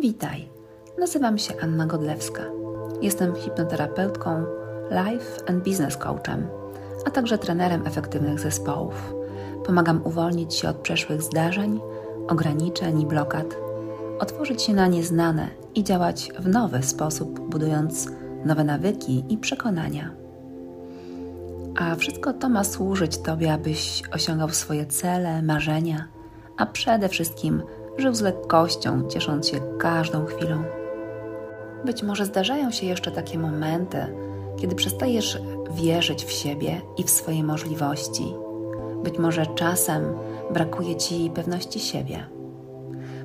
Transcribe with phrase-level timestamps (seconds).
[0.00, 0.48] Witaj,
[0.98, 2.42] nazywam się Anna Godlewska.
[3.02, 4.44] Jestem hipnoterapeutką,
[4.90, 6.46] life and business coachem,
[7.06, 9.14] a także trenerem efektywnych zespołów.
[9.66, 11.80] Pomagam uwolnić się od przeszłych zdarzeń,
[12.28, 13.56] ograniczeń i blokad,
[14.18, 18.08] otworzyć się na nieznane i działać w nowy sposób, budując
[18.44, 20.10] nowe nawyki i przekonania.
[21.76, 26.08] A wszystko to ma służyć Tobie, abyś osiągał swoje cele, marzenia,
[26.56, 27.62] a przede wszystkim
[28.00, 30.62] żył z lekkością, ciesząc się każdą chwilą.
[31.84, 33.98] Być może zdarzają się jeszcze takie momenty,
[34.56, 35.38] kiedy przestajesz
[35.70, 38.34] wierzyć w siebie i w swoje możliwości.
[39.04, 40.02] Być może czasem
[40.50, 42.26] brakuje ci pewności siebie.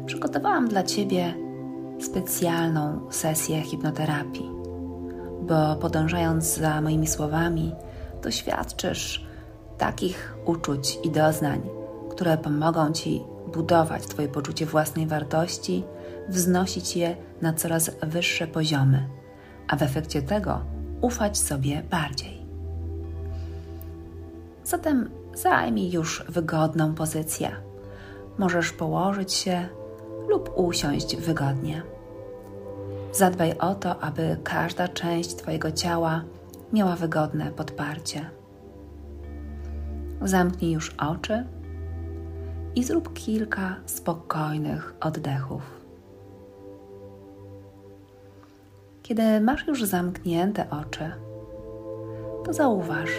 [0.06, 1.34] Przygotowałam dla ciebie
[2.00, 4.52] specjalną sesję hipnoterapii,
[5.42, 7.76] bo podążając za moimi słowami,
[8.24, 9.26] doświadczysz
[9.78, 11.62] takich uczuć i doznań,
[12.10, 13.24] które pomogą ci
[13.56, 15.84] budować Twoje poczucie własnej wartości,
[16.30, 19.10] wznosić je na coraz wyższe poziomy,
[19.68, 20.62] a w efekcie tego
[21.02, 22.46] ufać sobie bardziej.
[24.64, 27.52] Zatem zajmij już wygodną pozycję.
[28.38, 29.68] Możesz położyć się
[30.28, 31.84] lub usiąść wygodnie.
[33.12, 36.24] Zadbaj o to, aby każda część Twojego ciała
[36.74, 38.30] miała wygodne podparcie.
[40.22, 41.46] Zamknij już oczy
[42.76, 45.62] i zrób kilka spokojnych oddechów.
[49.04, 51.12] Kiedy masz już zamknięte oczy,
[52.46, 53.10] to zauważ,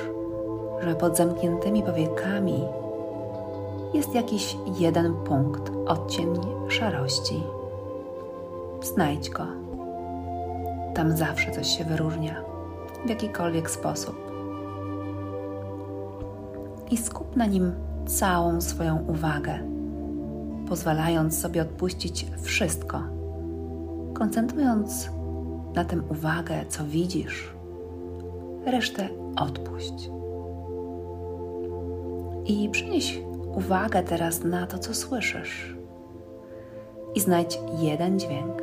[0.80, 2.64] że pod zamkniętymi powiekami
[3.94, 6.28] jest jakiś jeden punkt, odcień
[6.68, 7.42] szarości.
[8.82, 9.46] Znajdź go.
[10.94, 12.42] Tam zawsze coś się wyróżnia,
[13.06, 14.16] w jakikolwiek sposób.
[16.90, 19.58] I skup na nim całą swoją uwagę,
[20.68, 23.02] pozwalając sobie odpuścić wszystko,
[24.14, 25.10] koncentrując
[25.74, 27.54] na tym uwagę, co widzisz,
[28.66, 30.10] resztę odpuść.
[32.46, 33.20] I przynieś
[33.54, 35.76] uwagę teraz na to, co słyszysz.
[37.14, 38.62] I znajdź jeden dźwięk,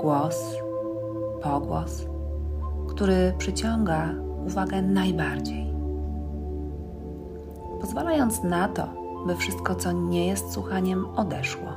[0.00, 0.36] głos,
[1.42, 2.04] pogłos,
[2.88, 4.14] który przyciąga
[4.46, 5.67] uwagę najbardziej
[7.80, 8.88] pozwalając na to,
[9.26, 11.68] by wszystko, co nie jest słuchaniem, odeszło.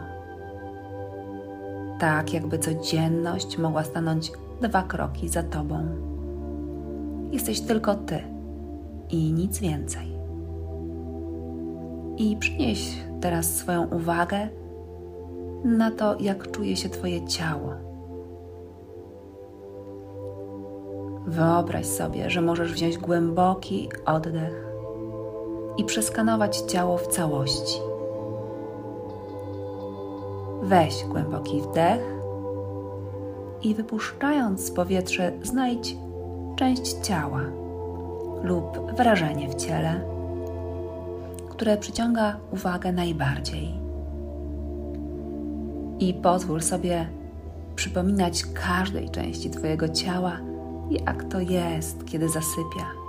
[2.00, 5.85] Tak, jakby codzienność mogła stanąć dwa kroki za tobą.
[7.31, 8.19] Jesteś tylko ty
[9.09, 10.11] i nic więcej.
[12.17, 14.50] I przynieś teraz swoją uwagę
[15.63, 17.73] na to, jak czuje się Twoje ciało.
[21.28, 24.70] Wyobraź sobie, że możesz wziąć głęboki oddech
[25.77, 27.79] i przeskanować ciało w całości.
[30.63, 32.01] Weź głęboki wdech
[33.63, 35.95] i wypuszczając powietrze, znajdź
[36.55, 37.41] część ciała
[38.43, 40.01] lub wrażenie w ciele,
[41.49, 43.73] które przyciąga uwagę najbardziej.
[45.99, 47.07] I pozwól sobie
[47.75, 50.37] przypominać każdej części Twojego ciała,
[50.89, 53.00] jak to jest, kiedy zasypia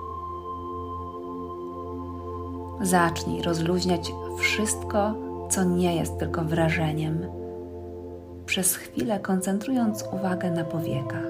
[2.82, 5.14] Zacznij rozluźniać wszystko,
[5.50, 7.18] co nie jest tylko wrażeniem,
[8.46, 11.26] przez chwilę koncentrując uwagę na powiekach.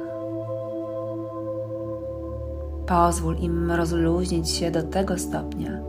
[2.87, 5.81] Pozwól im rozluźnić się do tego stopnia,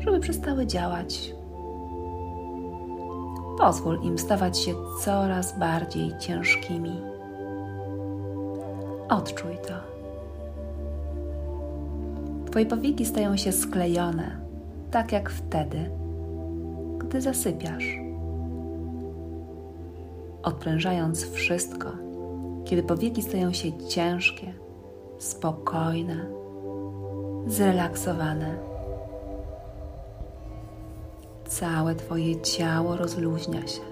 [0.00, 1.34] żeby przestały działać.
[3.58, 7.00] Pozwól im stawać się coraz bardziej ciężkimi.
[9.08, 9.74] Odczuj to.
[12.50, 14.41] Twoje powieki stają się sklejone
[14.92, 15.90] tak jak wtedy,
[16.98, 17.84] gdy zasypiasz.
[20.42, 21.88] Odprężając wszystko,
[22.64, 24.54] kiedy powieki stają się ciężkie,
[25.18, 26.26] spokojne,
[27.46, 28.58] zrelaksowane.
[31.46, 33.82] Całe Twoje ciało rozluźnia się.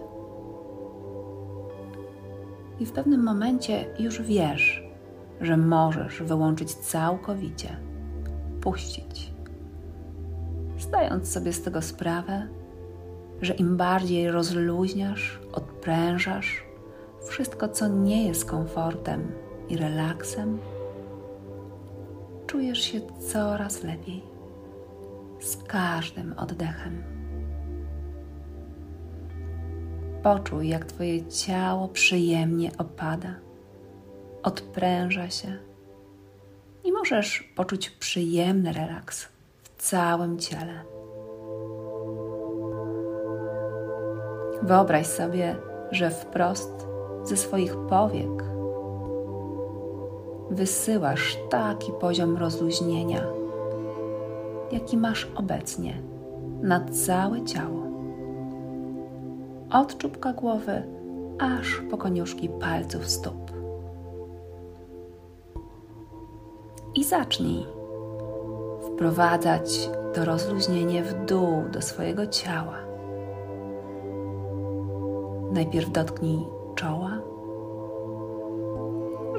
[2.81, 4.83] I w pewnym momencie już wiesz,
[5.41, 7.77] że możesz wyłączyć całkowicie,
[8.61, 9.31] puścić
[10.91, 12.47] zdając sobie z tego sprawę,
[13.43, 16.65] że im bardziej rozluźniasz, odprężasz
[17.29, 19.33] wszystko, co nie jest komfortem
[19.69, 20.59] i relaksem,
[22.47, 23.01] czujesz się
[23.33, 24.23] coraz lepiej
[25.41, 27.03] z każdym oddechem.
[30.23, 33.35] Poczuj, jak Twoje ciało przyjemnie opada,
[34.43, 35.59] odpręża się
[36.85, 39.29] i możesz poczuć przyjemny relaks
[39.81, 40.85] całym ciele.
[44.63, 45.57] Wyobraź sobie,
[45.91, 46.87] że wprost
[47.25, 48.45] ze swoich powiek
[50.51, 53.27] wysyłasz taki poziom rozluźnienia,
[54.73, 56.03] jaki masz obecnie
[56.63, 57.83] na całe ciało.
[59.71, 60.83] Od czubka głowy
[61.39, 63.51] aż po koniuszki palców stóp.
[66.95, 67.80] I zacznij
[69.01, 72.77] wprowadzać to rozluźnienie w dół do swojego ciała.
[75.53, 77.19] Najpierw dotknij czoła,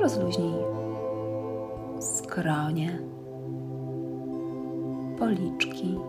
[0.01, 0.53] rozluźnij
[1.99, 2.99] skronie,
[5.19, 5.99] policzki,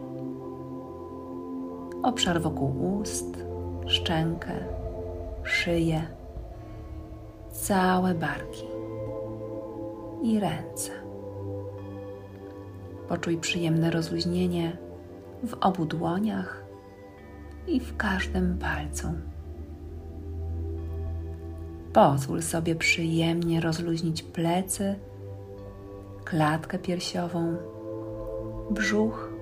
[2.02, 3.44] obszar wokół ust,
[3.86, 4.52] szczękę,
[5.42, 6.02] szyję,
[7.50, 8.66] całe barki
[10.22, 11.01] i ręce.
[13.12, 14.76] Poczuj przyjemne rozluźnienie
[15.44, 16.64] w obu dłoniach
[17.66, 19.08] i w każdym palcu.
[21.92, 24.94] Pozwól sobie przyjemnie rozluźnić plecy,
[26.24, 27.56] klatkę piersiową,
[28.70, 29.32] brzuch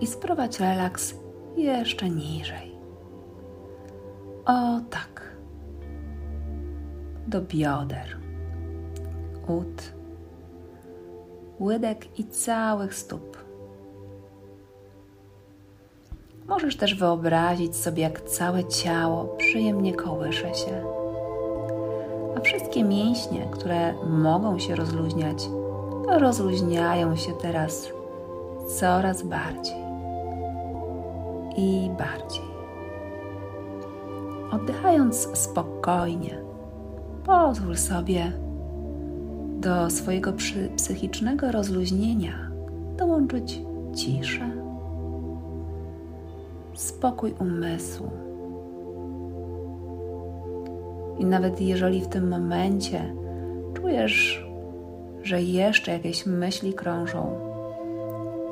[0.00, 1.14] i sprowadź relaks
[1.56, 2.72] jeszcze niżej.
[4.44, 5.36] O tak.
[7.26, 8.16] Do bioder,
[9.48, 9.95] ud,
[11.60, 13.36] łydek i całych stóp.
[16.48, 20.84] Możesz też wyobrazić sobie, jak całe ciało przyjemnie kołysze się,
[22.36, 25.48] a wszystkie mięśnie, które mogą się rozluźniać,
[26.08, 27.88] rozluźniają się teraz
[28.78, 29.76] coraz bardziej
[31.56, 32.44] i bardziej.
[34.52, 36.38] Oddychając spokojnie,
[37.24, 38.45] pozwól sobie
[39.56, 40.32] do swojego
[40.76, 42.50] psychicznego rozluźnienia
[42.96, 43.62] dołączyć
[43.94, 44.50] ciszę,
[46.74, 48.10] spokój umysłu.
[51.18, 53.14] I nawet jeżeli w tym momencie
[53.74, 54.46] czujesz,
[55.22, 57.38] że jeszcze jakieś myśli krążą,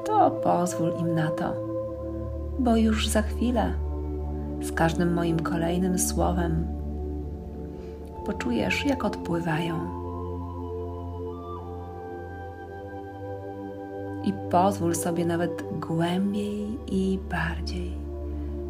[0.05, 1.55] to pozwól im na to,
[2.59, 3.73] bo już za chwilę,
[4.63, 6.67] z każdym moim kolejnym słowem,
[8.27, 10.04] poczujesz, jak odpływają
[14.25, 17.93] i pozwól sobie nawet głębiej i bardziej,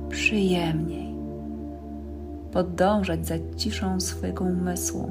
[0.08, 1.14] przyjemniej
[2.52, 5.10] podążać za ciszą swojego umysłu.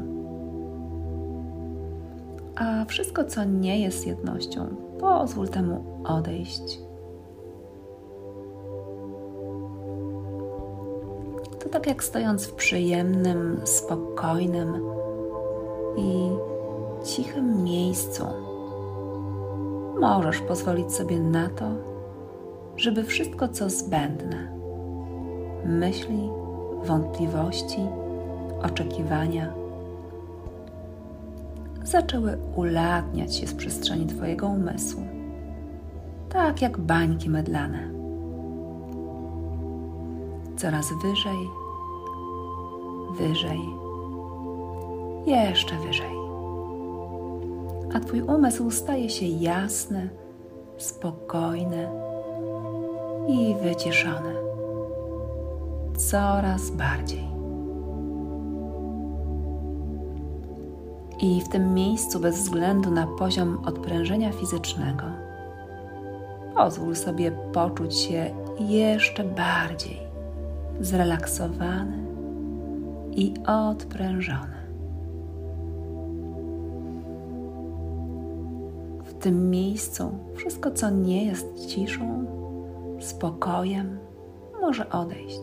[2.56, 4.68] A wszystko, co nie jest jednością,
[5.00, 6.80] pozwól temu odejść.
[11.60, 14.82] To tak jak stojąc w przyjemnym, spokojnym
[15.98, 16.30] i
[17.06, 18.24] cichym miejscu
[20.04, 21.66] możesz pozwolić sobie na to,
[22.78, 24.48] żeby wszystko, co zbędne
[25.66, 26.30] myśli,
[26.84, 27.80] wątpliwości,
[28.64, 29.54] oczekiwania
[31.84, 35.04] zaczęły ulatniać się z przestrzeni Twojego umysłu,
[36.30, 37.90] tak jak bańki mydlane.
[40.58, 41.50] Coraz wyżej,
[43.18, 43.60] wyżej,
[45.26, 46.23] jeszcze wyżej
[47.94, 50.10] a Twój umysł staje się jasny,
[50.78, 51.90] spokojny
[53.28, 54.34] i wyciszony.
[55.98, 57.34] Coraz bardziej.
[61.20, 65.04] I w tym miejscu, bez względu na poziom odprężenia fizycznego,
[66.56, 70.00] pozwól sobie poczuć się jeszcze bardziej
[70.82, 71.98] zrelaksowany
[73.12, 74.53] i odprężony.
[79.24, 82.26] Tym miejscu wszystko, co nie jest ciszą,
[83.00, 84.00] spokojem,
[84.62, 85.42] może odejść.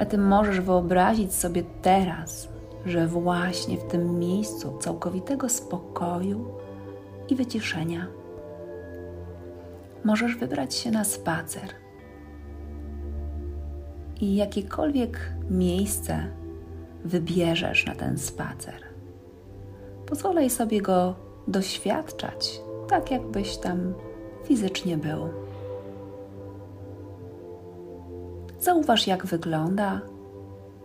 [0.00, 2.48] A ty możesz wyobrazić sobie teraz,
[2.86, 6.44] że właśnie w tym miejscu całkowitego spokoju
[7.28, 8.06] i wyciszenia
[10.04, 11.68] możesz wybrać się na spacer.
[14.20, 16.26] I jakiekolwiek miejsce
[17.04, 18.91] wybierzesz na ten spacer
[20.12, 21.14] Pozwolaj sobie go
[21.48, 23.94] doświadczać, tak jakbyś tam
[24.44, 25.28] fizycznie był.
[28.60, 30.00] Zauważ, jak wygląda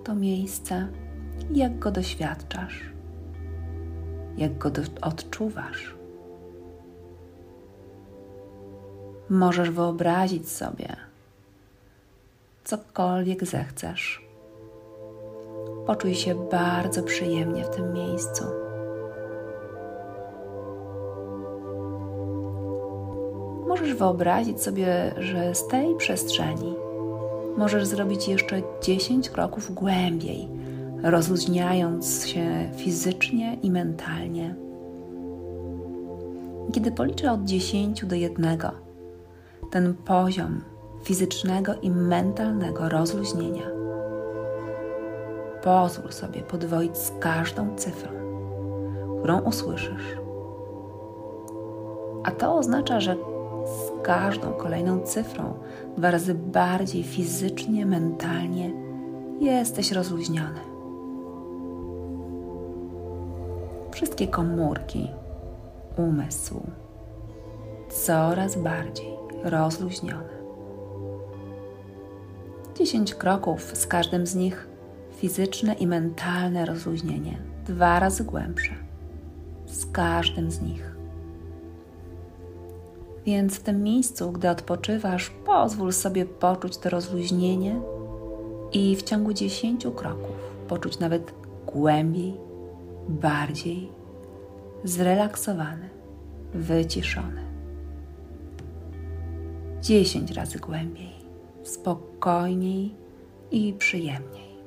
[0.04, 0.88] to miejsce
[1.52, 2.82] jak go doświadczasz,
[4.38, 5.96] jak go odczuwasz.
[9.30, 10.96] Możesz wyobrazić sobie
[12.64, 14.22] cokolwiek zechcesz.
[15.86, 18.67] Poczuj się bardzo przyjemnie w tym miejscu.
[23.82, 26.76] Możesz wyobrazić sobie, że z tej przestrzeni
[27.58, 30.48] możesz zrobić jeszcze 10 kroków głębiej,
[31.04, 34.56] rozluźniając się fizycznie i mentalnie.
[36.74, 38.58] Kiedy policzę od 10 do 1,
[39.72, 40.62] ten poziom
[41.04, 43.68] fizycznego i mentalnego rozluźnienia,
[45.64, 48.12] pozwól sobie podwoić z każdą cyfrą,
[49.20, 50.18] którą usłyszysz.
[52.24, 53.37] A to oznacza, że
[54.08, 55.54] każdą kolejną cyfrą
[55.98, 58.72] dwa razy bardziej fizycznie, mentalnie
[59.40, 60.60] jesteś rozluźniony.
[63.92, 65.10] Wszystkie komórki,
[65.98, 66.62] umysł
[67.90, 70.38] coraz bardziej rozluźnione.
[72.76, 74.68] Dziesięć kroków, z każdym z nich
[75.16, 78.74] fizyczne i mentalne rozluźnienie, dwa razy głębsze.
[79.66, 80.97] Z każdym z nich.
[83.28, 87.82] Więc w tym miejscu, gdy odpoczywasz, pozwól sobie poczuć to rozluźnienie
[88.72, 90.36] i w ciągu dziesięciu kroków
[90.68, 91.34] poczuć nawet
[91.66, 92.34] głębiej,
[93.10, 93.92] bardziej
[94.84, 95.90] zrelaksowany,
[96.54, 97.42] wyciszony.
[99.82, 101.14] Dziesięć razy głębiej,
[101.64, 102.96] spokojniej
[103.52, 104.58] i przyjemniej.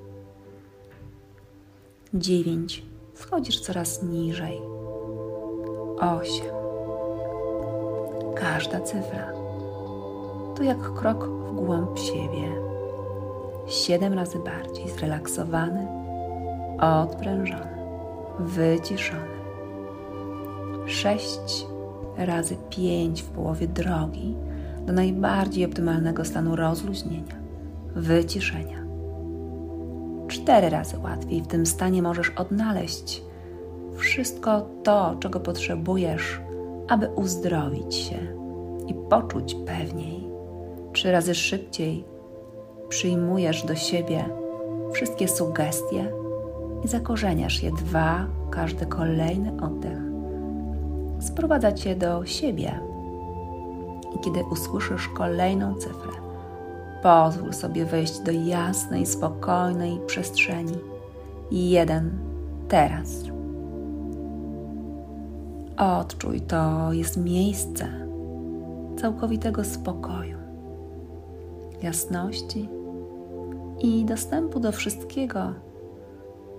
[2.14, 2.82] Dziewięć,
[3.14, 4.60] schodzisz coraz niżej.
[6.00, 6.59] Osiem
[8.40, 9.32] każda cyfra.
[10.56, 12.52] To jak krok w głąb siebie.
[13.66, 15.88] Siedem razy bardziej zrelaksowany,
[16.80, 17.78] odprężony,
[18.38, 19.40] wyciszony.
[20.86, 21.66] Sześć
[22.16, 24.34] razy pięć w połowie drogi
[24.86, 27.36] do najbardziej optymalnego stanu rozluźnienia,
[27.94, 28.80] wyciszenia.
[30.28, 33.22] Cztery razy łatwiej w tym stanie możesz odnaleźć
[33.96, 36.40] wszystko to, czego potrzebujesz
[36.90, 38.16] aby uzdrowić się
[38.86, 40.26] i poczuć pewniej.
[40.92, 42.04] Trzy razy szybciej
[42.88, 44.24] przyjmujesz do siebie
[44.92, 46.12] wszystkie sugestie
[46.84, 49.98] i zakorzeniasz je dwa, każdy kolejny oddech.
[51.20, 52.80] Sprowadza cię do siebie.
[54.16, 56.12] I kiedy usłyszysz kolejną cyfrę,
[57.02, 60.78] pozwól sobie wejść do jasnej, spokojnej przestrzeni.
[61.50, 62.18] Jeden
[62.68, 63.29] teraz.
[65.80, 67.88] Odczuj, to jest miejsce
[69.00, 70.38] całkowitego spokoju,
[71.82, 72.68] jasności
[73.78, 75.40] i dostępu do wszystkiego,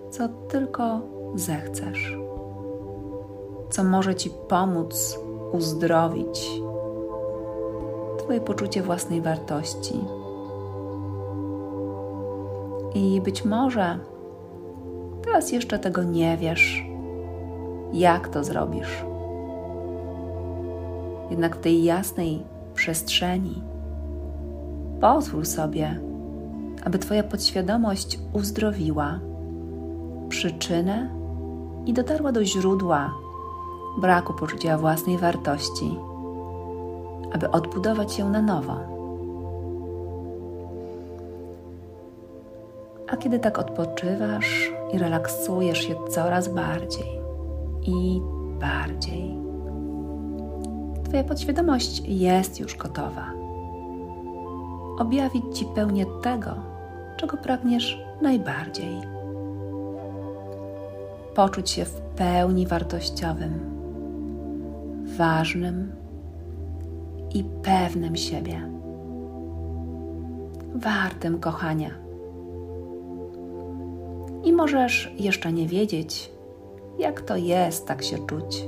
[0.10, 1.02] co tylko
[1.36, 2.18] zechcesz,
[3.70, 5.20] co może Ci pomóc
[5.52, 6.52] uzdrowić
[8.18, 10.00] Twoje poczucie własnej wartości.
[12.96, 14.00] I być może
[15.24, 16.86] teraz jeszcze tego nie wiesz,
[17.94, 19.11] jak to zrobisz
[21.32, 23.64] jednak w tej jasnej przestrzeni.
[25.02, 26.00] Pozwól sobie,
[26.84, 29.20] aby Twoja podświadomość uzdrowiła
[30.30, 31.10] przyczynę
[31.86, 33.14] i dotarła do źródła
[33.98, 35.98] braku poczucia własnej wartości,
[37.34, 38.76] aby odbudować ją na nowo.
[43.08, 47.22] A kiedy tak odpoczywasz i relaksujesz się coraz bardziej
[47.84, 48.22] i
[48.60, 49.41] bardziej,
[51.12, 53.32] Twoja podświadomość jest już gotowa.
[55.00, 56.56] Objawić Ci pełnię tego,
[57.18, 59.02] czego pragniesz najbardziej.
[61.36, 63.60] Poczuć się w pełni wartościowym,
[65.18, 65.92] ważnym
[67.34, 68.70] i pewnym siebie,
[70.76, 71.92] wartym kochania.
[74.44, 76.32] I możesz jeszcze nie wiedzieć,
[77.00, 78.64] jak to jest tak się czuć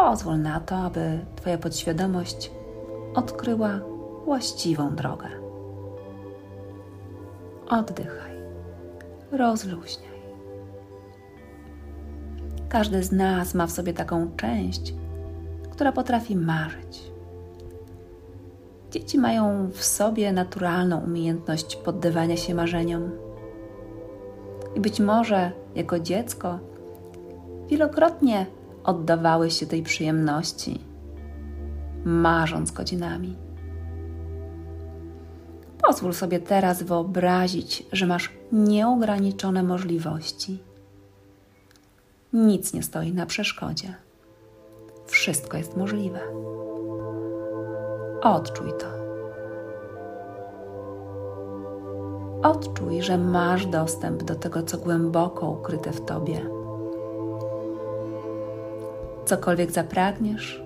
[0.00, 2.50] Pozwól na to, aby Twoja podświadomość
[3.14, 3.80] odkryła
[4.24, 5.28] właściwą drogę.
[7.68, 8.32] Oddychaj,
[9.32, 10.20] rozluźniaj.
[12.68, 14.94] Każdy z nas ma w sobie taką część,
[15.70, 17.12] która potrafi marzyć.
[18.90, 23.10] Dzieci mają w sobie naturalną umiejętność poddawania się marzeniom.
[24.74, 26.58] I być może jako dziecko
[27.68, 28.46] wielokrotnie
[28.84, 30.80] oddawały się tej przyjemności,
[32.04, 33.36] marząc godzinami.
[35.82, 40.62] Pozwól sobie teraz wyobrazić, że masz nieograniczone możliwości.
[42.32, 43.94] Nic nie stoi na przeszkodzie.
[45.06, 46.20] Wszystko jest możliwe.
[48.22, 49.00] Odczuj to.
[52.42, 56.59] Odczuj, że masz dostęp do tego, co głęboko ukryte w tobie
[59.30, 60.62] cokolwiek zapragniesz,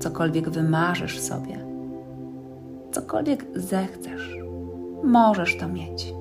[0.00, 1.66] cokolwiek wymarzysz sobie,
[2.92, 4.38] cokolwiek zechcesz,
[5.04, 6.14] możesz to mieć.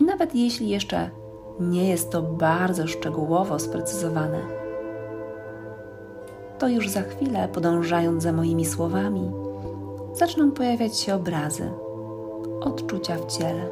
[0.00, 1.10] I nawet jeśli jeszcze
[1.60, 4.38] nie jest to bardzo szczegółowo sprecyzowane,
[6.58, 9.30] to już za chwilę, podążając za moimi słowami,
[10.14, 11.70] zaczną pojawiać się obrazy,
[12.60, 13.66] odczucia w ciele.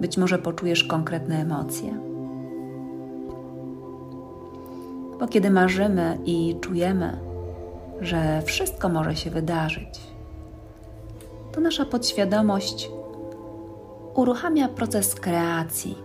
[0.00, 2.05] Być może poczujesz konkretne emocje.
[5.20, 7.18] Bo kiedy marzymy i czujemy,
[8.00, 10.00] że wszystko może się wydarzyć,
[11.52, 12.90] to nasza podświadomość
[14.14, 15.98] uruchamia proces kreacji,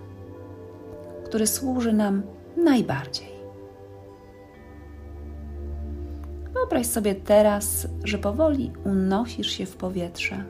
[1.26, 2.24] który służy nam
[2.58, 3.32] najbardziej.
[6.54, 10.44] Wyobraź sobie teraz, że powoli unosisz się w powietrze.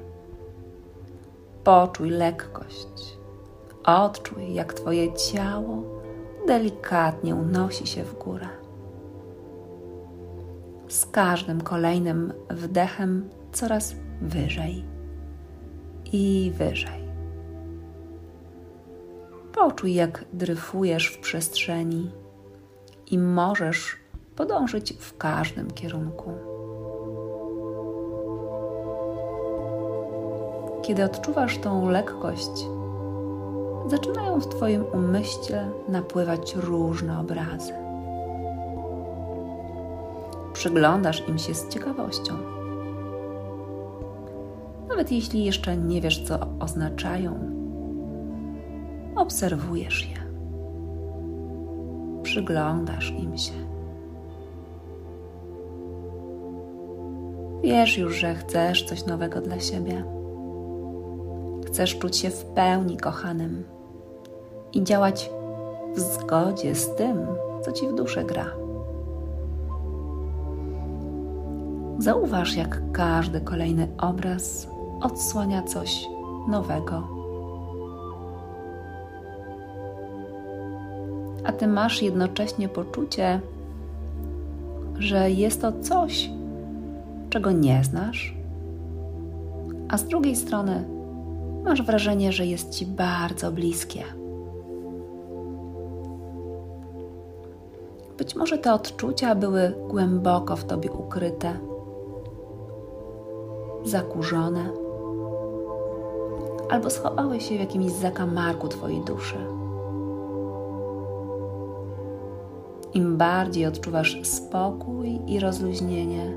[1.63, 3.17] Poczuj lekkość.
[3.83, 6.00] Odczuj, jak Twoje ciało
[6.47, 8.47] delikatnie unosi się w górę.
[10.87, 14.85] Z każdym kolejnym wdechem coraz wyżej
[16.13, 17.01] i wyżej.
[19.53, 22.11] Poczuj, jak dryfujesz w przestrzeni
[23.11, 23.97] i możesz
[24.35, 26.31] podążyć w każdym kierunku.
[30.81, 32.65] Kiedy odczuwasz tą lekkość,
[33.87, 37.73] zaczynają w Twoim umyśle napływać różne obrazy.
[40.53, 42.33] Przyglądasz im się z ciekawością.
[44.89, 47.39] Nawet jeśli jeszcze nie wiesz, co oznaczają,
[49.15, 50.17] obserwujesz je.
[52.23, 53.53] Przyglądasz im się.
[57.63, 60.20] Wiesz już, że chcesz coś nowego dla siebie.
[61.71, 63.63] Chcesz czuć się w pełni kochanym
[64.73, 65.29] i działać
[65.95, 67.27] w zgodzie z tym,
[67.61, 68.45] co ci w duszę gra.
[71.99, 74.67] Zauważ, jak każdy kolejny obraz
[75.01, 76.07] odsłania coś
[76.47, 77.07] nowego.
[81.43, 83.41] A ty masz jednocześnie poczucie,
[84.99, 86.29] że jest to coś,
[87.29, 88.35] czego nie znasz,
[89.89, 91.00] a z drugiej strony
[91.63, 94.03] masz wrażenie, że jest ci bardzo bliskie.
[98.17, 101.53] Być może te odczucia były głęboko w tobie ukryte,
[103.83, 104.69] zakurzone,
[106.69, 109.37] albo schowały się w jakimś zakamarku twojej duszy.
[112.93, 116.33] Im bardziej odczuwasz spokój i rozluźnienie,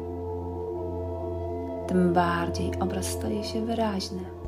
[1.87, 4.44] tym bardziej obraz staje się wyraźny.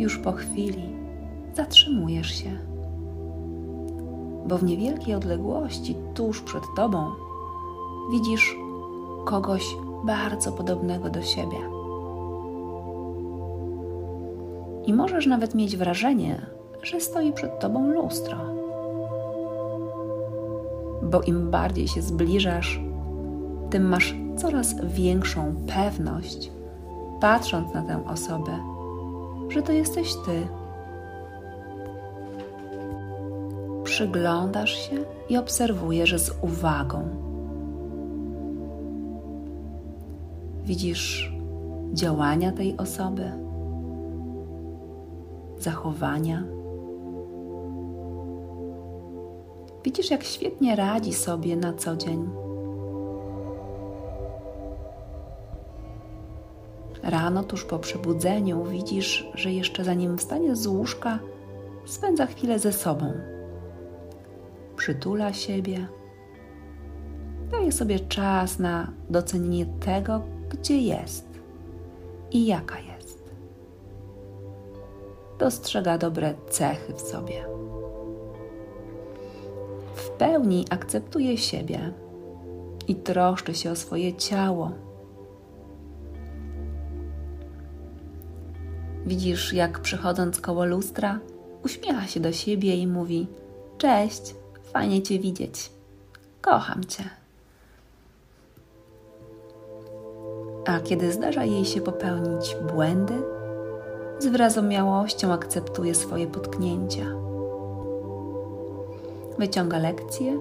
[0.00, 0.96] Już po chwili
[1.54, 2.50] zatrzymujesz się,
[4.46, 7.10] bo w niewielkiej odległości tuż przed tobą
[8.12, 8.56] widzisz
[9.24, 11.56] kogoś bardzo podobnego do siebie.
[14.86, 16.46] I możesz nawet mieć wrażenie,
[16.82, 18.36] że stoi przed tobą lustro.
[21.02, 22.80] Bo im bardziej się zbliżasz,
[23.70, 26.50] tym masz coraz większą pewność,
[27.20, 28.69] patrząc na tę osobę,
[29.50, 30.48] że to jesteś ty.
[33.84, 34.96] Przyglądasz się
[35.28, 37.08] i obserwujesz z uwagą.
[40.64, 41.32] Widzisz
[41.92, 43.32] działania tej osoby,
[45.58, 46.44] zachowania.
[49.84, 52.28] Widzisz, jak świetnie radzi sobie na co dzień
[57.02, 61.18] Rano, tuż po przebudzeniu, widzisz, że jeszcze zanim wstanie z łóżka,
[61.84, 63.12] spędza chwilę ze sobą.
[64.76, 65.86] Przytula siebie,
[67.50, 71.24] daje sobie czas na docenienie tego, gdzie jest
[72.30, 73.34] i jaka jest.
[75.38, 77.44] Dostrzega dobre cechy w sobie.
[79.94, 81.92] W pełni akceptuje siebie
[82.88, 84.70] i troszczy się o swoje ciało
[89.10, 91.18] Widzisz, jak przychodząc koło lustra,
[91.64, 93.26] uśmiecha się do siebie i mówi:
[93.78, 94.34] Cześć,
[94.72, 95.70] fajnie Cię widzieć.
[96.40, 97.04] Kocham Cię.
[100.66, 103.14] A kiedy zdarza jej się popełnić błędy,
[104.18, 107.06] z wyrazomiałością akceptuje swoje potknięcia.
[109.38, 110.38] Wyciąga lekcje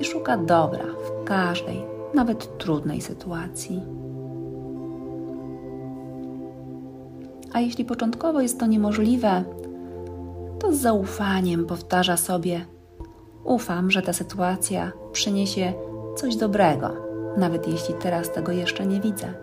[0.00, 3.82] i szuka dobra w każdej, nawet trudnej sytuacji.
[7.52, 9.44] A jeśli początkowo jest to niemożliwe,
[10.58, 12.66] to z zaufaniem powtarza sobie:
[13.44, 15.72] Ufam, że ta sytuacja przyniesie
[16.16, 16.90] coś dobrego,
[17.36, 19.34] nawet jeśli teraz tego jeszcze nie widzę.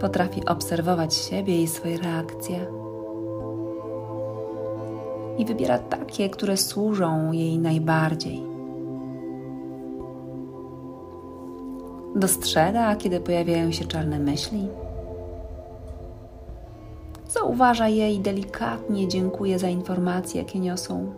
[0.00, 2.66] Potrafi obserwować siebie i swoje reakcje
[5.38, 8.47] i wybiera takie, które służą jej najbardziej.
[12.18, 14.68] Dostrzega, kiedy pojawiają się czarne myśli.
[17.28, 21.12] Zauważa je i delikatnie dziękuję za informacje, jakie niosą.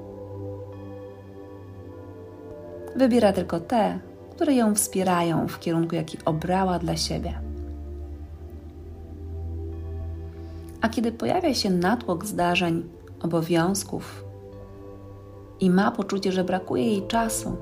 [2.97, 3.99] Wybiera tylko te,
[4.31, 7.41] które ją wspierają w kierunku, jaki obrała dla siebie.
[10.81, 12.89] A kiedy pojawia się natłok zdarzeń,
[13.23, 14.25] obowiązków
[15.61, 17.57] i ma poczucie, że brakuje jej czasu,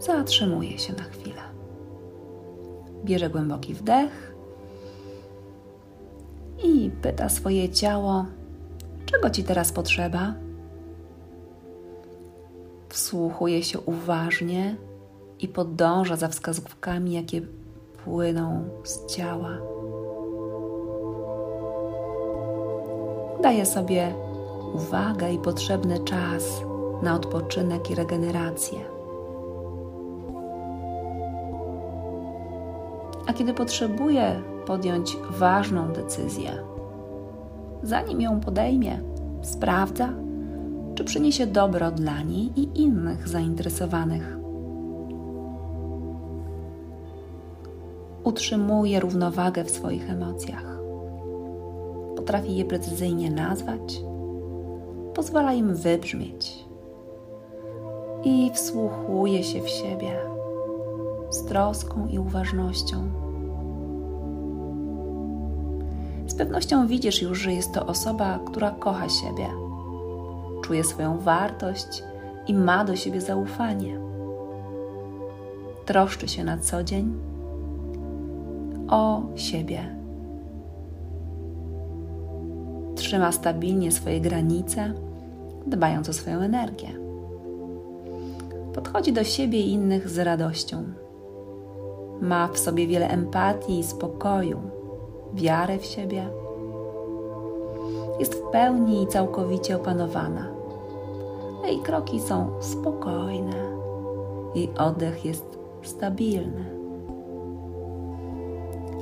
[0.00, 1.27] zatrzymuje się na chwilę.
[3.04, 4.34] Bierze głęboki wdech
[6.64, 8.26] i pyta swoje ciało,
[9.06, 10.34] czego ci teraz potrzeba.
[12.88, 14.76] Wsłuchuje się uważnie
[15.40, 17.42] i podąża za wskazówkami, jakie
[18.04, 19.58] płyną z ciała.
[23.42, 24.14] daje sobie
[24.74, 26.62] uwagę i potrzebny czas
[27.02, 28.97] na odpoczynek i regenerację.
[33.28, 36.50] A kiedy potrzebuje podjąć ważną decyzję,
[37.82, 39.00] zanim ją podejmie,
[39.42, 40.08] sprawdza,
[40.94, 44.38] czy przyniesie dobro dla niej i innych zainteresowanych.
[48.24, 50.78] Utrzymuje równowagę w swoich emocjach.
[52.16, 54.00] Potrafi je precyzyjnie nazwać,
[55.14, 56.64] pozwala im wybrzmieć.
[58.24, 60.37] I wsłuchuje się w siebie
[61.30, 63.10] z troską i uważnością.
[66.26, 69.46] Z pewnością widzisz już, że jest to osoba, która kocha siebie,
[70.64, 72.02] czuje swoją wartość
[72.46, 73.98] i ma do siebie zaufanie.
[75.84, 77.12] Troszczy się na co dzień
[78.88, 79.98] o siebie
[83.08, 84.92] trzyma stabilnie swoje granice,
[85.66, 86.88] dbając o swoją energię.
[88.74, 90.84] Podchodzi do siebie i innych z radością.
[92.20, 94.60] Ma w sobie wiele empatii i spokoju,
[95.34, 96.28] wiarę w siebie.
[98.20, 100.48] Jest w pełni i całkowicie opanowana.
[101.64, 103.56] Jej kroki są spokojne,
[104.54, 106.64] jej oddech jest stabilny.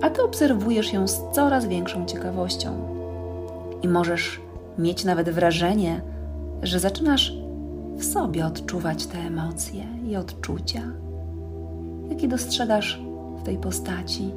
[0.02, 2.96] A ty obserwujesz ją z coraz większą ciekawością
[3.82, 4.40] i możesz
[4.78, 6.00] mieć nawet wrażenie,
[6.62, 7.32] że zaczynasz
[7.96, 10.82] w sobie odczuwać te emocje i odczucia,
[12.10, 13.05] jakie dostrzegasz
[13.46, 14.34] tej postaci.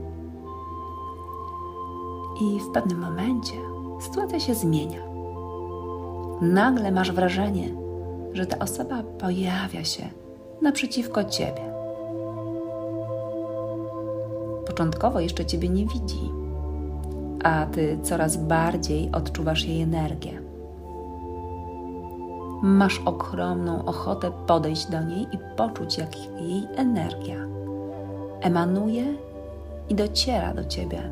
[2.41, 3.54] I w pewnym momencie
[4.00, 5.00] sytuacja się zmienia.
[6.41, 7.69] Nagle masz wrażenie,
[8.34, 10.10] że ta osoba pojawia się
[10.62, 11.74] naprzeciwko ciebie.
[14.67, 16.32] Początkowo jeszcze ciebie nie widzi
[17.43, 20.41] a ty coraz bardziej odczuwasz jej energię.
[22.63, 27.59] Masz ogromną ochotę podejść do niej i poczuć, jak jej energia
[28.41, 29.04] emanuje
[29.89, 31.12] i dociera do ciebie.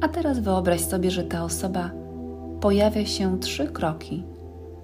[0.00, 1.90] A teraz wyobraź sobie, że ta osoba
[2.60, 4.24] pojawia się trzy kroki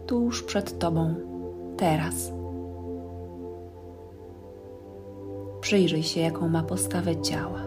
[0.06, 1.14] tuż przed tobą,
[1.76, 2.32] teraz.
[5.60, 7.60] Przyjrzyj się, jaką ma postawę ciała.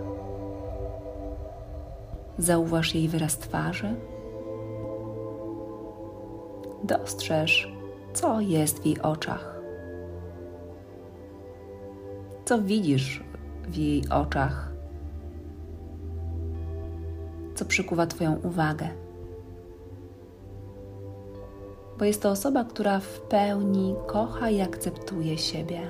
[2.37, 3.95] Zauważ jej wyraz twarzy.
[6.83, 7.73] Dostrzeż,
[8.13, 9.50] co jest w jej oczach.
[12.51, 13.23] Co widzisz
[13.67, 14.71] w jej oczach?
[17.55, 18.87] Co przykuwa Twoją uwagę?
[21.99, 25.81] Bo jest to osoba, która w pełni kocha i akceptuje siebie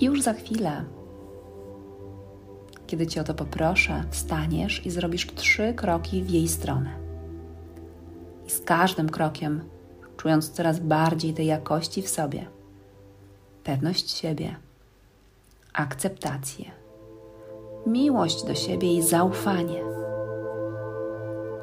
[0.00, 0.84] I już za chwilę,
[2.86, 6.90] kiedy Cię o to poproszę, wstaniesz i zrobisz trzy kroki w jej stronę.
[8.46, 9.64] I z każdym krokiem,
[10.16, 12.61] czując coraz bardziej tej jakości w sobie,
[13.64, 14.56] pewność siebie,
[15.72, 16.70] akceptację,
[17.86, 19.82] miłość do siebie i zaufanie,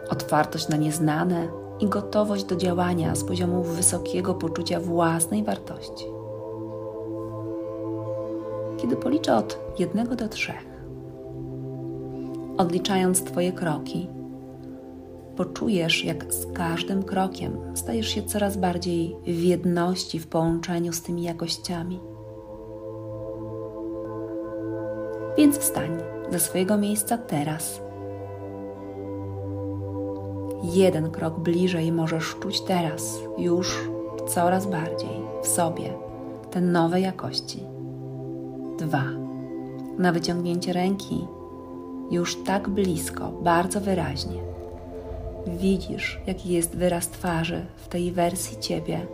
[0.09, 1.47] otwartość na nieznane
[1.79, 6.05] i gotowość do działania z poziomu wysokiego poczucia własnej wartości
[8.81, 10.65] kiedy policzę od jednego do trzech.
[12.57, 14.07] Odliczając Twoje kroki,
[15.39, 21.23] poczujesz, jak z każdym krokiem stajesz się coraz bardziej w jedności, w połączeniu z tymi
[21.23, 21.99] jakościami.
[25.37, 25.97] Więc wstań
[26.31, 27.81] ze swojego miejsca teraz
[30.63, 33.89] jeden krok bliżej możesz czuć teraz, już
[34.27, 35.93] coraz bardziej w sobie
[36.51, 37.63] te nowe jakości.
[38.77, 39.03] Dwa.
[39.97, 41.27] Na wyciągnięcie ręki
[42.11, 44.48] już tak blisko, bardzo wyraźnie.
[45.47, 49.07] Widzisz, jaki jest wyraz twarzy w tej wersji ciebie,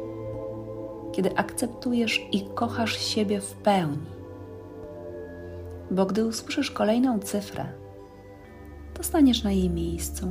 [1.12, 4.16] kiedy akceptujesz i kochasz siebie w pełni.
[5.92, 7.66] Bo gdy usłyszysz kolejną cyfrę,
[8.94, 10.28] to staniesz na jej miejscu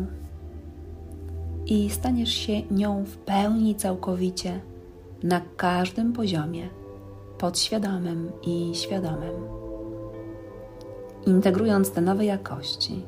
[1.67, 4.61] i staniesz się nią w pełni całkowicie
[5.23, 6.69] na każdym poziomie,
[7.39, 9.35] podświadomym i świadomym.
[11.27, 13.03] Integrując te nowe jakości,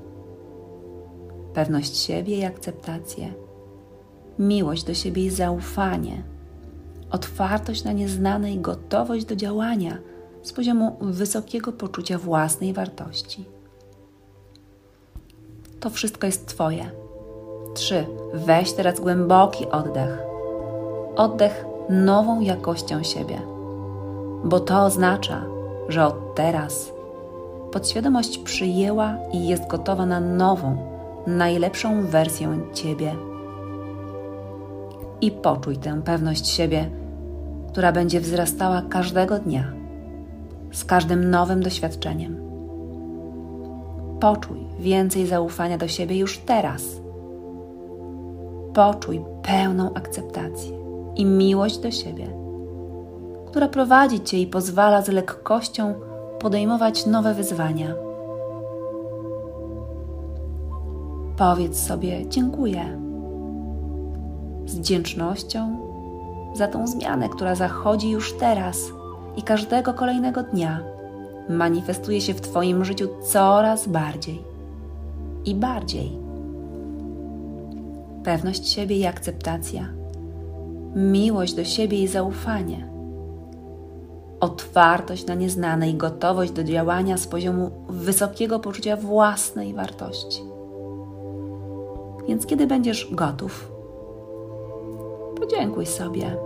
[1.56, 3.32] pewność siebie i akceptację,
[4.38, 6.22] miłość do siebie i zaufanie,
[7.10, 9.98] otwartość na nieznane i gotowość do działania
[10.42, 13.44] z poziomu wysokiego poczucia własnej wartości.
[15.80, 16.90] To wszystko jest Twoje.
[17.74, 18.06] Trzy.
[18.34, 20.22] Weź teraz głęboki oddech.
[21.16, 23.40] Oddech nową jakością siebie,
[24.44, 25.44] bo to oznacza,
[25.88, 26.92] że od teraz
[27.72, 30.95] podświadomość przyjęła i jest gotowa na nową,
[31.26, 33.14] najlepszą wersję Ciebie.
[35.20, 36.90] I poczuj tę pewność siebie,
[37.68, 39.72] która będzie wzrastała każdego dnia,
[40.72, 42.36] z każdym nowym doświadczeniem.
[44.20, 46.82] Poczuj więcej zaufania do siebie już teraz.
[48.74, 50.76] Poczuj pełną akceptację
[51.16, 52.26] i miłość do siebie,
[53.46, 55.94] która prowadzi Cię i pozwala z lekkością
[56.38, 58.05] podejmować nowe wyzwania.
[61.36, 63.00] Powiedz sobie dziękuję
[64.66, 65.78] z wdzięcznością
[66.54, 68.78] za tą zmianę, która zachodzi już teraz
[69.36, 70.80] i każdego kolejnego dnia
[71.48, 74.42] manifestuje się w Twoim życiu coraz bardziej
[75.44, 76.18] i bardziej.
[78.24, 79.88] Pewność siebie i akceptacja,
[80.94, 82.88] miłość do siebie i zaufanie,
[84.40, 90.55] otwartość na nieznane i gotowość do działania z poziomu wysokiego poczucia własnej wartości.
[92.28, 93.72] Więc kiedy będziesz gotów,
[95.40, 96.36] podziękuj sobie,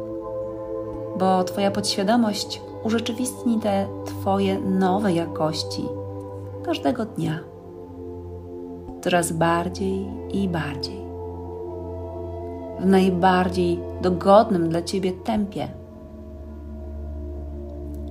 [1.18, 5.84] bo Twoja podświadomość urzeczywistni te Twoje nowe jakości
[6.64, 7.38] każdego dnia,
[9.00, 11.00] coraz bardziej i bardziej,
[12.80, 15.68] w najbardziej dogodnym dla Ciebie tempie.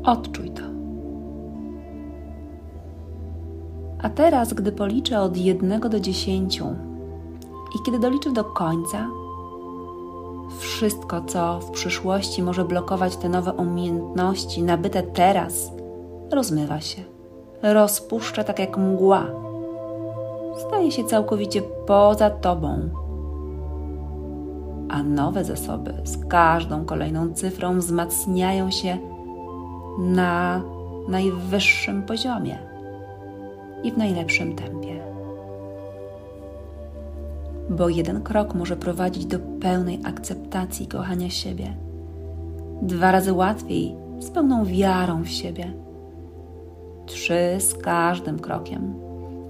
[0.04, 0.64] Odczuj to.
[4.02, 6.66] A teraz, gdy policzę od jednego do dziesięciu
[7.76, 9.08] i kiedy doliczę do końca,
[10.60, 15.72] wszystko, co w przyszłości może blokować te nowe umiejętności nabyte teraz,
[16.32, 17.04] rozmywa się,
[17.62, 19.26] rozpuszcza tak jak mgła.
[20.68, 22.90] Staje się całkowicie poza tobą.
[24.90, 28.98] A nowe zasoby z każdą kolejną cyfrą wzmacniają się
[30.00, 30.62] na
[31.08, 32.60] najwyższym poziomie
[33.84, 34.99] i w najlepszym tempie
[37.70, 41.78] bo jeden krok może prowadzić do pełnej akceptacji kochania siebie.
[42.82, 45.74] Dwa razy łatwiej z pełną wiarą w siebie.
[47.06, 48.94] Trzy z każdym krokiem.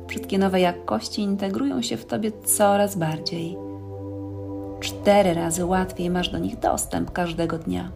[0.07, 3.57] Wszystkie nowe jakości integrują się w tobie coraz bardziej.
[4.79, 7.91] Cztery razy łatwiej masz do nich dostęp każdego dnia.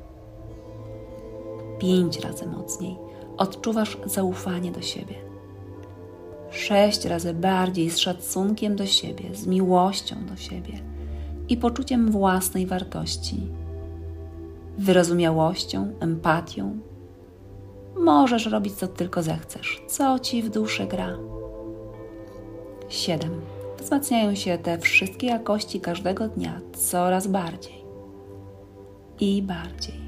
[1.79, 2.97] Pięć razy mocniej
[3.37, 5.32] odczuwasz zaufanie do siebie
[6.53, 10.79] sześć razy bardziej z szacunkiem do siebie, z miłością do siebie
[11.49, 13.41] i poczuciem własnej wartości,
[14.77, 16.79] wyrozumiałością, empatią.
[17.97, 21.17] Możesz robić co tylko zechcesz, co ci w duszy gra.
[22.89, 23.41] 7.
[23.79, 27.83] Wzmacniają się te wszystkie jakości każdego dnia coraz bardziej
[29.19, 30.03] i bardziej.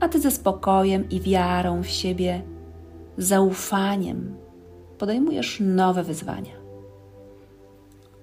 [0.00, 2.42] A ty ze spokojem i wiarą w siebie,
[3.18, 4.41] zaufaniem
[5.02, 6.52] podejmujesz nowe wyzwania.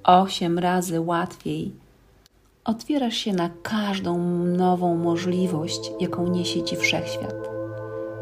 [0.04, 1.72] Osiem razy łatwiej
[2.66, 7.50] otwierasz się na każdą nową możliwość, jaką niesie ci wszechświat.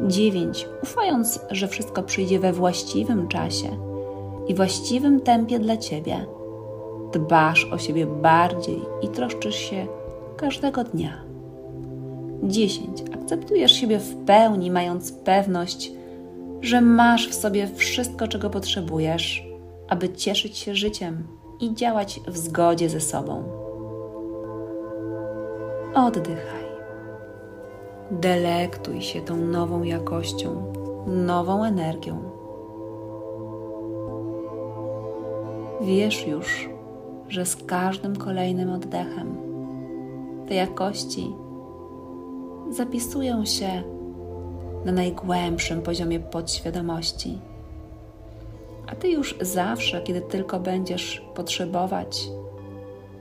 [0.06, 3.78] Dziewięć, ufając, że wszystko przyjdzie we właściwym czasie
[4.48, 6.26] i właściwym tempie dla ciebie,
[7.12, 9.86] dbasz o siebie bardziej i troszczysz się
[10.36, 11.22] każdego dnia.
[12.42, 15.97] Dziesięć, akceptujesz siebie w pełni, mając pewność,
[16.60, 19.44] że masz w sobie wszystko, czego potrzebujesz,
[19.88, 21.26] aby cieszyć się życiem
[21.60, 23.44] i działać w zgodzie ze sobą.
[25.94, 26.68] Oddychaj.
[28.10, 30.72] Delektuj się tą nową jakością,
[31.06, 32.30] nową energią.
[35.80, 36.68] Wiesz już,
[37.28, 39.36] że z każdym kolejnym oddechem
[40.48, 41.34] te jakości
[42.70, 43.82] zapisują się
[44.84, 47.38] na najgłębszym poziomie podświadomości.
[48.86, 52.28] A ty już zawsze, kiedy tylko będziesz potrzebować,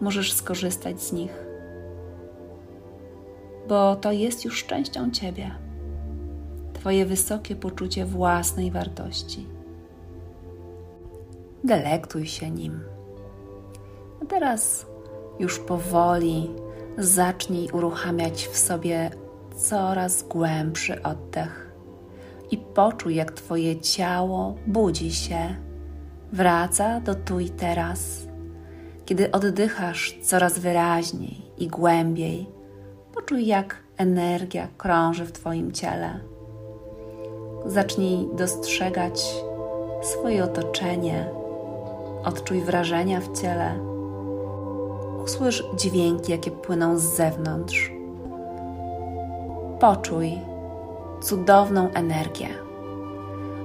[0.01, 1.45] możesz skorzystać z nich,
[3.67, 5.51] bo to jest już częścią ciebie.
[6.73, 9.45] Twoje wysokie poczucie własnej wartości.
[11.63, 12.79] Delektuj się nim.
[14.21, 14.85] A teraz
[15.39, 16.49] już powoli
[16.97, 19.11] zacznij uruchamiać w sobie
[19.57, 21.71] coraz głębszy oddech
[22.51, 25.55] i poczuj, jak Twoje ciało budzi się,
[26.33, 28.27] wraca do tu i teraz.
[29.05, 32.49] Kiedy oddychasz coraz wyraźniej i głębiej,
[33.13, 36.19] poczuj, jak energia krąży w Twoim ciele.
[37.65, 39.25] Zacznij dostrzegać
[40.01, 41.29] swoje otoczenie,
[42.23, 43.79] odczuj wrażenia w ciele,
[45.23, 47.96] usłysz dźwięki, jakie płyną z zewnątrz
[49.79, 50.31] Poczuj
[51.21, 52.47] cudowną energię,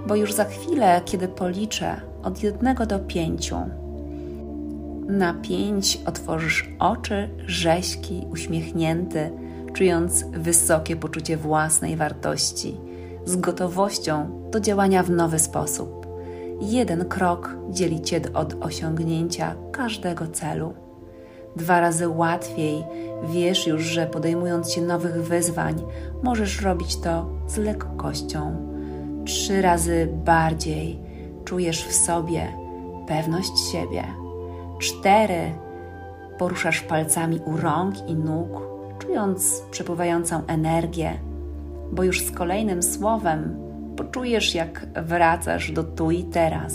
[0.06, 3.56] bo już za chwilę, kiedy policzę od jednego do pięciu,
[5.08, 9.30] na pięć otworzysz oczy, rześki, uśmiechnięty,
[9.72, 12.76] czując wysokie poczucie własnej wartości,
[13.24, 16.06] z gotowością do działania w nowy sposób.
[16.60, 20.74] Jeden krok dzieli Cię od osiągnięcia każdego celu
[21.56, 22.84] dwa razy łatwiej.
[23.24, 25.82] Wiesz już, że podejmując się nowych wyzwań,
[26.22, 28.56] możesz robić to z lekkością.
[29.24, 30.98] Trzy razy bardziej
[31.44, 32.52] czujesz w sobie
[33.06, 34.04] pewność siebie.
[34.78, 35.52] Cztery
[36.38, 38.62] poruszasz palcami u rąk i nóg,
[38.98, 41.12] czując przepływającą energię,
[41.92, 43.56] bo już z kolejnym słowem
[43.96, 46.74] poczujesz, jak wracasz do tu i teraz.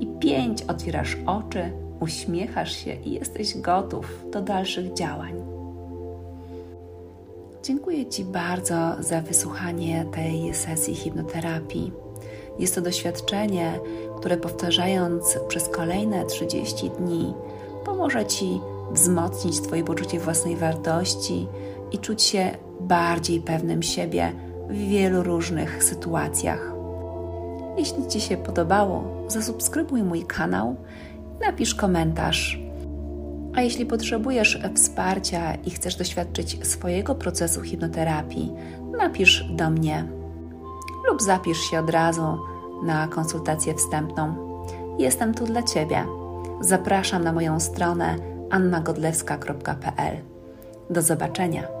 [0.00, 5.34] I pięć otwierasz oczy uśmiechasz się i jesteś gotów do dalszych działań.
[7.62, 11.92] Dziękuję Ci bardzo za wysłuchanie tej sesji hipnoterapii.
[12.58, 13.80] Jest to doświadczenie,
[14.16, 17.34] które powtarzając przez kolejne 30 dni
[17.84, 18.60] pomoże Ci
[18.92, 21.46] wzmocnić Twoje poczucie własnej wartości
[21.92, 24.32] i czuć się bardziej pewnym siebie
[24.68, 26.72] w wielu różnych sytuacjach.
[27.78, 30.76] Jeśli Ci się podobało, zasubskrybuj mój kanał
[31.46, 32.60] napisz komentarz.
[33.54, 38.52] A jeśli potrzebujesz wsparcia i chcesz doświadczyć swojego procesu hipnoterapii,
[38.98, 40.20] napisz do mnie
[41.10, 42.38] lub zapisz się od razu
[42.82, 44.34] na konsultację wstępną.
[44.98, 46.06] Jestem tu dla Ciebie.
[46.60, 48.16] Zapraszam na moją stronę
[48.50, 50.16] annagodlewska.pl.
[50.90, 51.79] Do zobaczenia.